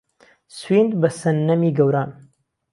[0.57, 2.09] سویند به سهننهمی گەوران